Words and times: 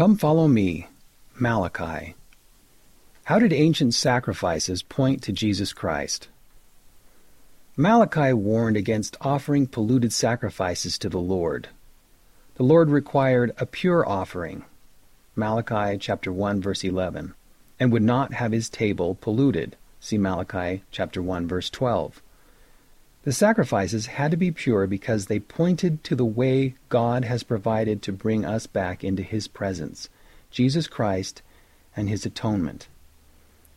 Come 0.00 0.16
follow 0.16 0.48
me. 0.48 0.88
Malachi. 1.38 2.14
How 3.24 3.38
did 3.38 3.52
ancient 3.52 3.92
sacrifices 3.92 4.82
point 4.82 5.22
to 5.24 5.30
Jesus 5.30 5.74
Christ? 5.74 6.28
Malachi 7.76 8.32
warned 8.32 8.78
against 8.78 9.18
offering 9.20 9.66
polluted 9.66 10.14
sacrifices 10.14 10.96
to 11.00 11.10
the 11.10 11.20
Lord. 11.20 11.68
The 12.54 12.62
Lord 12.62 12.88
required 12.88 13.52
a 13.58 13.66
pure 13.66 14.08
offering, 14.08 14.64
Malachi 15.36 15.98
chapter 15.98 16.32
1 16.32 16.62
verse 16.62 16.82
11, 16.82 17.34
and 17.78 17.92
would 17.92 18.02
not 18.02 18.32
have 18.32 18.52
his 18.52 18.70
table 18.70 19.16
polluted, 19.16 19.76
see 20.00 20.16
Malachi 20.16 20.82
chapter 20.90 21.20
1 21.20 21.46
verse 21.46 21.68
12. 21.68 22.22
The 23.22 23.32
sacrifices 23.32 24.06
had 24.06 24.30
to 24.30 24.36
be 24.36 24.50
pure 24.50 24.86
because 24.86 25.26
they 25.26 25.40
pointed 25.40 26.02
to 26.04 26.16
the 26.16 26.24
way 26.24 26.74
God 26.88 27.24
has 27.24 27.42
provided 27.42 28.00
to 28.02 28.12
bring 28.12 28.46
us 28.46 28.66
back 28.66 29.04
into 29.04 29.22
his 29.22 29.46
presence, 29.46 30.08
Jesus 30.50 30.86
Christ 30.86 31.42
and 31.94 32.08
his 32.08 32.24
atonement. 32.24 32.88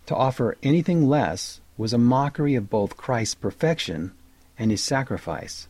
To 0.05 0.15
offer 0.15 0.57
anything 0.63 1.07
less 1.07 1.59
was 1.77 1.91
a 1.91 1.97
mockery 1.97 2.55
of 2.55 2.69
both 2.69 2.95
Christ's 2.95 3.35
perfection 3.35 4.13
and 4.57 4.71
his 4.71 4.81
sacrifice. 4.81 5.67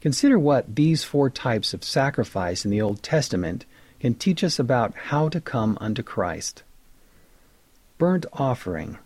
Consider 0.00 0.36
what 0.36 0.74
these 0.74 1.04
four 1.04 1.30
types 1.30 1.72
of 1.72 1.84
sacrifice 1.84 2.64
in 2.64 2.72
the 2.72 2.80
Old 2.80 3.04
Testament 3.04 3.66
can 4.00 4.14
teach 4.14 4.42
us 4.42 4.58
about 4.58 4.94
how 4.94 5.28
to 5.28 5.40
come 5.40 5.78
unto 5.80 6.02
Christ. 6.02 6.64
Burnt 7.98 8.26
offering, 8.32 8.98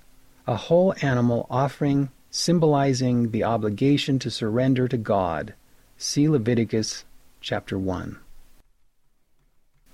a 0.46 0.56
whole 0.56 0.94
animal 1.02 1.46
offering 1.50 2.08
symbolizing 2.36 3.30
the 3.30 3.42
obligation 3.42 4.18
to 4.18 4.30
surrender 4.30 4.86
to 4.86 4.98
God. 4.98 5.54
See 5.96 6.28
Leviticus 6.28 7.04
chapter 7.40 7.78
1. 7.78 8.18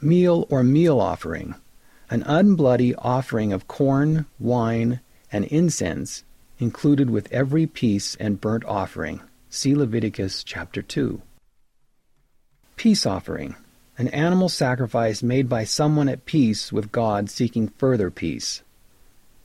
Meal 0.00 0.48
or 0.50 0.64
meal 0.64 1.00
offering, 1.00 1.54
an 2.10 2.24
unbloody 2.24 2.94
offering 2.98 3.52
of 3.52 3.68
corn, 3.68 4.26
wine, 4.40 5.00
and 5.30 5.44
incense 5.44 6.24
included 6.58 7.10
with 7.10 7.32
every 7.32 7.64
peace 7.64 8.16
and 8.16 8.40
burnt 8.40 8.64
offering. 8.64 9.20
See 9.48 9.76
Leviticus 9.76 10.42
chapter 10.42 10.82
2. 10.82 11.22
Peace 12.74 13.06
offering, 13.06 13.54
an 13.96 14.08
animal 14.08 14.48
sacrifice 14.48 15.22
made 15.22 15.48
by 15.48 15.62
someone 15.62 16.08
at 16.08 16.26
peace 16.26 16.72
with 16.72 16.90
God 16.90 17.30
seeking 17.30 17.68
further 17.68 18.10
peace. 18.10 18.62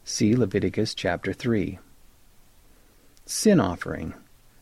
See 0.03 0.35
Leviticus 0.35 0.95
chapter 0.95 1.31
3. 1.31 1.77
Sin 3.29 3.59
offering, 3.59 4.13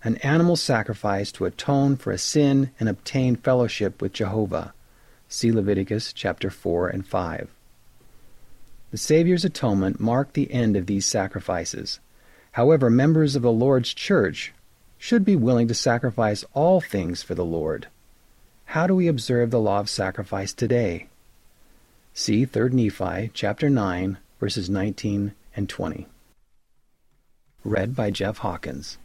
an 0.03 0.15
animal 0.17 0.55
sacrifice 0.55 1.31
to 1.33 1.45
atone 1.45 1.97
for 1.97 2.11
a 2.11 2.17
sin 2.17 2.71
and 2.79 2.89
obtain 2.89 3.35
fellowship 3.35 4.01
with 4.01 4.11
Jehovah. 4.11 4.73
See 5.29 5.51
Leviticus 5.51 6.11
chapter 6.11 6.49
4 6.49 6.89
and 6.89 7.05
5. 7.05 7.47
The 8.89 8.97
Savior's 8.97 9.45
atonement 9.45 9.99
marked 9.99 10.33
the 10.33 10.51
end 10.51 10.75
of 10.75 10.87
these 10.87 11.05
sacrifices. 11.05 11.99
However, 12.53 12.89
members 12.89 13.35
of 13.35 13.43
the 13.43 13.51
Lord's 13.51 13.93
church 13.93 14.51
should 14.97 15.23
be 15.23 15.35
willing 15.35 15.67
to 15.67 15.75
sacrifice 15.75 16.43
all 16.55 16.81
things 16.81 17.21
for 17.21 17.35
the 17.35 17.45
Lord. 17.45 17.85
How 18.65 18.87
do 18.87 18.95
we 18.95 19.07
observe 19.07 19.51
the 19.51 19.59
law 19.59 19.79
of 19.79 19.91
sacrifice 19.91 20.53
today? 20.53 21.05
See 22.15 22.45
3 22.45 22.71
Nephi 22.71 23.29
chapter 23.31 23.69
9 23.69 24.17
verses 24.39 24.71
19 24.71 25.33
and 25.55 25.69
20. 25.69 26.07
Read 27.65 27.95
by 27.95 28.11
Jeff 28.11 28.37
Hawkins. 28.37 28.99